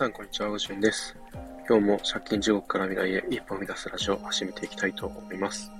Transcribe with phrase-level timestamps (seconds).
[0.00, 0.50] さん、こんにちは。
[0.50, 1.14] おじゅんです。
[1.68, 5.70] 今日も借金地獄から未来へ一歩を目指すラジオを始めていきたいと思います。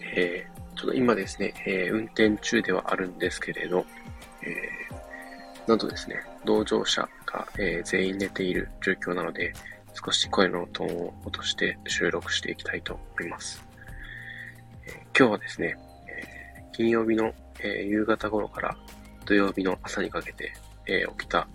[0.00, 3.86] えー、ちょっと今ですね、えー、運転中ではあるんですけれど、
[4.42, 9.52] えー、なんとですね、同乗者が、えー、全員寝ている状況なので、
[9.94, 13.64] 少し声のトーンを落として収録していきたいと思います。
[14.84, 15.76] えー、今日はですね、
[16.08, 18.76] えー、金曜日の、えー、夕方頃から
[19.26, 20.52] 土曜日の朝にかけて、
[20.88, 21.46] えー、起きた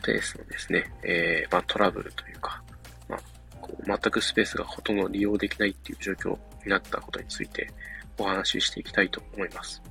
[0.00, 2.62] スペースのですね、えー、まあ、トラブルというか、
[3.08, 3.20] まあ、
[3.60, 6.30] こう全くスペースがほとんど利用できないっていう状況
[6.64, 7.70] になったことについて
[8.18, 9.82] お話ししていきたいと思います。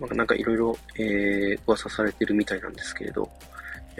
[0.00, 3.28] まあ、なんかいろいろ、えー、噂されてるみたいなんですけれど、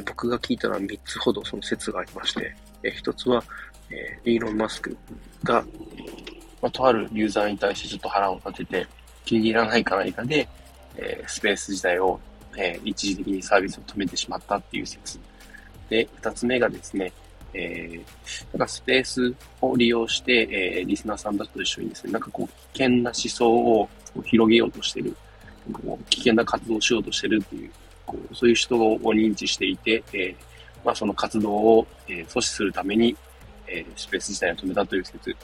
[0.06, 3.42] 僕が聞いたら3つほどその説がありまして、え1つは、
[3.90, 4.96] えー、イーロン・マスク
[5.42, 5.64] が、
[6.60, 8.86] まあ、とあるユーザーに対してちょっと腹を立てて、
[9.24, 10.48] 気に入らないか何かで、
[10.96, 12.20] えー、スペース自体を
[12.56, 15.18] えー、一時的にサービスを止めてしまったっていう説。
[15.88, 17.12] で、二つ目がですね、
[17.54, 23.88] えー、なんかスペースを利用して、えー、リスナーさんたちと一緒にですね、なんかこう、危険な思想を
[24.24, 25.16] 広げようとしてる、
[25.72, 27.70] こう危険な活動をしようとしてるっていう、
[28.04, 30.34] こうそういう人を認知していて、えー、
[30.84, 33.16] まあ、その活動を、えー、阻止するために、
[33.66, 35.34] えー、スペース自体を止めたという説。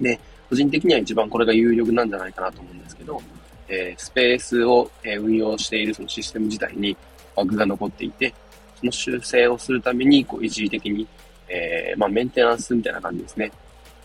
[0.00, 0.18] で、
[0.48, 3.20] 個人的には一番これが有力なんじゃないかなと思うんですけど、
[3.68, 6.96] えー、スペースを、え運用しているそのシステム自体に
[7.34, 8.34] バグが残っていて、
[8.76, 11.06] その修正をするために、こう、一時的に、
[11.48, 13.50] えー、まあ、メンテナンスみたいな感じですね。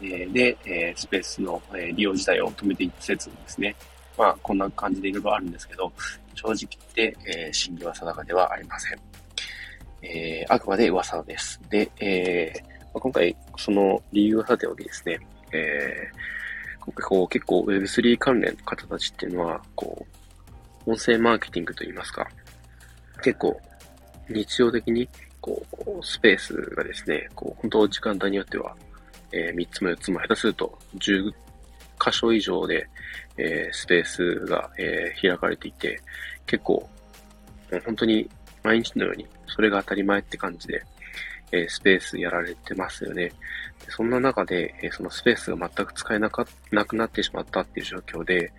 [0.02, 3.76] えー、で、えスペースの、え利用自体を止めていった説ですね。
[4.18, 5.92] まあ、こんな感じでいろいろあるんですけど、
[6.36, 6.56] 正直
[6.96, 9.00] 言って、え真偽は定かではありません。
[10.02, 11.60] えあくまで噂です。
[11.70, 12.54] で、え
[12.94, 15.20] ま今回、その理由はさておきですね、
[15.52, 16.40] えー
[16.80, 20.06] こう結構 Web3 関連の方たちっていうのは、こ
[20.86, 22.28] う、音声マーケティングといいますか、
[23.22, 23.60] 結構
[24.30, 25.08] 日常的に、
[25.42, 28.76] こう、スペースがですね、こう、本当時間帯によっては、
[29.32, 31.32] えー、3つも4つも下手すると10
[32.00, 32.88] 箇所以上で、
[33.38, 36.02] えー、スペースが、えー、開かれていて、
[36.46, 36.90] 結構、
[37.86, 38.28] 本当に
[38.64, 40.84] 毎日のようにそれが当たり前って感じで、
[41.52, 43.32] えスペースやられてますよね。
[43.90, 48.52] そんな中で、えそのスペースが全く使えなかなくなってしまったっていう状況で、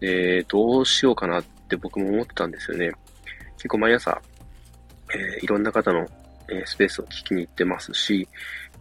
[0.00, 2.92] で、どうしようかなって僕も思ってたんですよね。
[3.56, 4.20] 結構毎朝、
[5.14, 6.06] えー、いろんな方の、
[6.48, 8.28] えスペースを聞きに行ってますし、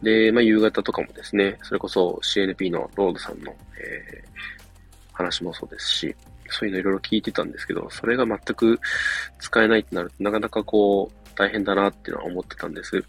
[0.02, 6.16] で、まあ、夕方とかもですね、それこそ CNP のロードさんの、えー、話もそうですし、
[6.50, 8.80] そういうのいろいろ聞いてたんですけど、それが全く
[9.40, 13.04] 使えないってなると、なかなかこう、大変だなっていうのは思ってたんです。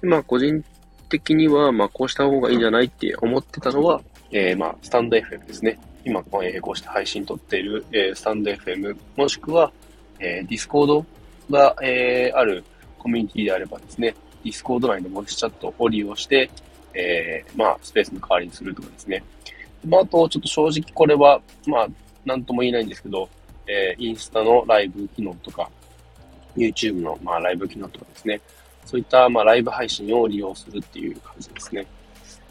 [0.00, 0.64] でまあ、個人
[1.08, 5.78] 的には、まあ、こうした方がいいんじゃないって思ってたのは、えー、まあ、 stand.fm ですね。
[6.04, 9.72] 今、えー、こうして配信撮っている、えー、 stand.fm、もしくは、
[10.18, 11.06] えー、 Discord
[11.50, 12.64] が、えー、ある
[12.98, 14.14] コミュニティであればですね、
[14.44, 16.50] Discord 内のボイスチャットを利用して、
[16.94, 19.24] えー、まあ、スペースの代わりにするとかですね。
[19.86, 21.88] まあ、あと、ちょっと正直これは、まあ、
[22.24, 23.28] なんとも言えないんですけど、
[23.66, 25.70] えー、インスタのライブ機能とか、
[26.56, 28.40] YouTube の、まあ、ライブ機能とかですね。
[28.84, 31.86] そういった、まあ、ライブ配信を利用するっていう感じですね。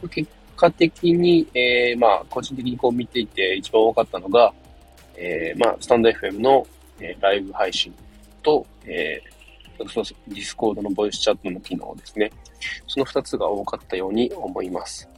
[0.10, 4.54] 結果的に、えー、まあ、個人的にこう見ていて一番多かったのが、
[5.16, 6.66] えー、まあ、スタンド FM の、
[7.00, 7.94] えー、ライブ配信
[8.42, 9.84] と、えー、
[10.28, 12.32] Discord のボイスチャットの機能ですね。
[12.88, 15.10] その二つが多かったように思います。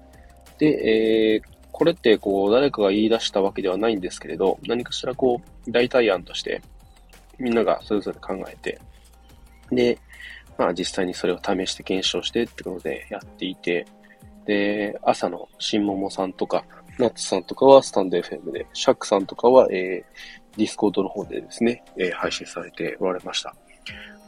[0.57, 6.61] で、えー、これってこう、誰かが言い出したわけではないんですけれど、何かしらこう、代替案として、
[7.37, 8.79] みんながそれぞれ考えて、
[9.71, 9.99] で、
[10.57, 13.85] まあ実際にそれを試して検証してってことでやっていて、
[14.45, 16.65] で、朝の新桃さんとか、
[16.97, 23.53] ナッツさんとかはスタンド FM で、シャックさんとかは、えー、 Discord の方でですね、えー、配信されておられました。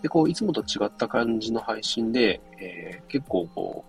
[0.02, 3.86] で、こう、いつもと違った感じの配信で、えー、結構こ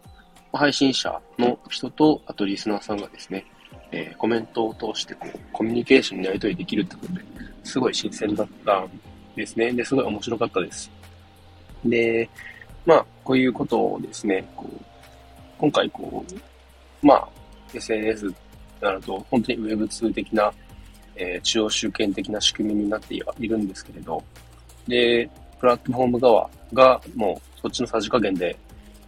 [0.52, 3.44] う、配信者の人と、あとリスナーさんがですね、
[3.90, 7.20] えー、コメントを通してこう、コミュニケーションにやり取りできるってことで、
[7.64, 8.90] すごい新鮮だったん
[9.34, 9.72] ですね。
[9.72, 10.97] で、すごい面白かったです。
[11.84, 12.28] で、
[12.86, 14.84] まあ、こういうことをですね、こう
[15.58, 16.24] 今回こ
[17.02, 17.28] う、まあ、
[17.74, 18.32] SNS
[18.80, 20.52] なると、本当に Web2 的な、
[21.16, 24.22] えー、中央集権的な仕組みになっているんですけれど、
[24.86, 25.28] で、
[25.58, 28.56] プラットフォーム側がもうそっちのさじ加減で、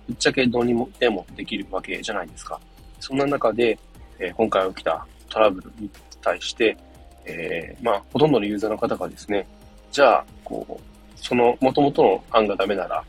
[0.08, 2.60] ぶっちゃけどうにもでもできるわけじゃないですか。
[2.98, 3.78] そんな中で、
[4.18, 5.88] えー、今回起きたトラブルに
[6.20, 6.76] 対して、
[7.24, 9.46] えー、まあ、ほとんどのユーザーの方がですね、
[9.92, 10.82] じゃあ、こう、
[11.20, 13.04] その元々の案がダメなら、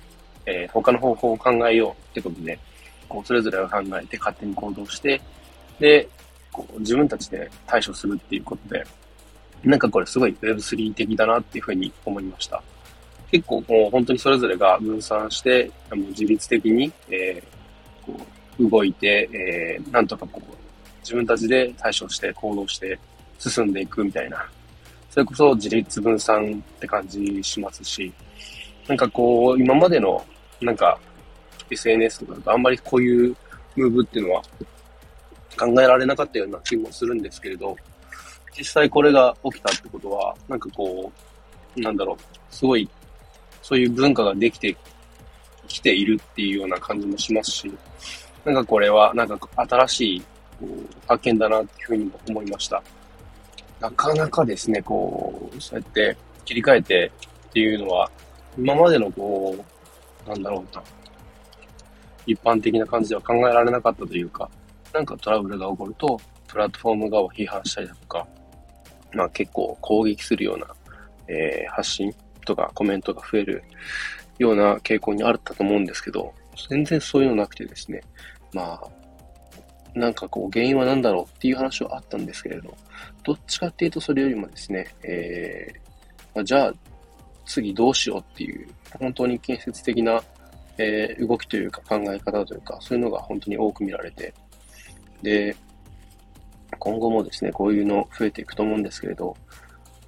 [0.46, 2.58] えー、他の方法を考えようってことで、
[3.08, 5.22] こう、それぞれが考えて勝手に行動して、
[5.80, 6.08] で、
[6.52, 8.86] こう、自分たちで対処するっていうことで、
[9.63, 12.62] なんかこれすごい Web3 的だなっていうふうに思いました。
[13.31, 18.19] 結構もう本当にそれぞれが分散して、もう自律的に、えー、こ
[18.60, 20.56] う動いて、えー、なんとかこう、
[21.02, 23.00] 自分たちで対処して行動して
[23.40, 24.50] 進んでいくみたいな、
[25.12, 28.12] それこそ自立分散って感じしますし、
[28.88, 30.25] なんかこう、今までの、
[30.62, 30.98] なんか、
[31.69, 33.36] SNS とかだとあんまりこういう
[33.75, 34.42] ムーブっていうのは
[35.58, 37.75] 考えられなかったような気もするんですけれど、
[38.58, 41.12] 実際これが起きたってことは、なんかこ
[41.75, 42.90] う、なんだろう、すごい、
[43.62, 44.75] そういう文化ができて
[45.68, 47.72] きているっていうような感じもしますし、
[48.46, 50.24] なんかこれは、なんか新しい
[51.06, 52.81] 発見だなっていうふうにも思いました。
[53.81, 57.12] なかなかですね、こう、そうやって切り替えて
[57.50, 58.10] っていうのは、
[58.57, 59.56] 今までのこ
[60.25, 60.83] う、なんだろうな、
[62.28, 64.50] 一般的な感じでは考えられなかったというか、
[64.94, 68.28] なんかトラブルが起こると、プラットフォーム側を批判したりだとか、
[69.13, 70.68] まあ結構攻撃するような、
[71.27, 72.13] えー、発信
[72.45, 73.63] とかコメントが増える
[74.38, 76.31] ような傾向にあったと思うんですけど、
[76.69, 78.01] 全然そういうのなくてですね、
[78.54, 79.00] まあ、
[79.94, 82.76] なんかこう原因は何だろうっていう話はあったんですけれど、
[83.24, 86.74] どっちかっていうとそれよりもですね、えー、ま、じゃあ
[87.46, 88.68] 次どうしようっていう、
[89.00, 90.22] 本当に建設的な、
[90.78, 94.34] えー、動きというか考え方というか、そういうのが本当に多く見られて、
[95.22, 95.56] で、
[96.80, 99.36] 今後もですね、こういうの増えていくと思うんですけれど、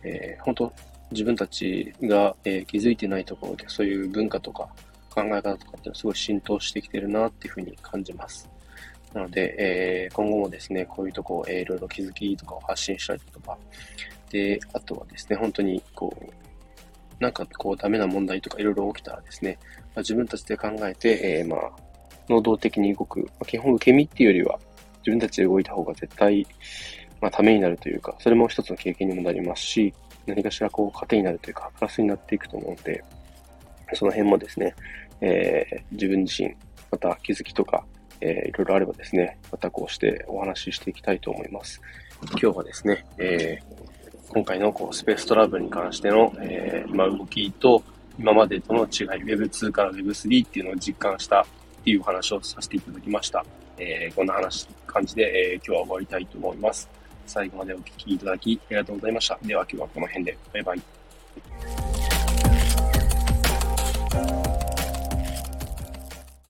[0.03, 0.73] えー、本当
[1.11, 4.67] 自分たちが、えー、気づいてないところで、そういう文化とか
[5.13, 8.49] 考え方とかっていうのはすごい浸透してきてるなっていうふうに感じます。
[9.13, 13.57] なので、えー、今後もですね、こういうとこ、えー、いろいろ気づきとかを発信したりとか、
[14.29, 21.71] で、あとはですね、本当に、こう、なんかこうダメな問題とかいろいろ起きたらですね、まあ、自分たちで考えて、えー、まあ、
[22.27, 24.59] 能動的に動く、まあ、基本受け身っていうよりは、
[24.97, 26.45] 自分たちで動いた方が絶対、
[27.21, 29.93] まあ、ためになるというか、それも一つの経験にもなりますし、
[30.25, 33.03] 何かしらこう、糧になるというか、プラスになっていくと思うので、
[33.93, 34.73] その辺もですね、
[35.21, 36.55] えー、自分自身、
[36.91, 37.85] また気づきとか、
[38.23, 41.81] えー、いろいろあればですね、またこうしてお話ししていきたいと思います。
[42.21, 47.83] 今日はですね、えー、今回のこうスペーストラブルに関しての、えー、まあ、動きと、
[48.17, 48.87] 今までとの違い、
[49.25, 51.45] Web2 から Web3 っていうのを実感したっ
[51.83, 53.43] ていうお話をさせていただきました。
[53.77, 56.89] えー、こんな話、感じで、え、今日は終わりたいと思います。
[57.25, 59.37] 最後までお聴きいただきありがとうございました。
[59.41, 60.37] では今日はこの辺で。
[60.53, 61.02] バイバイ。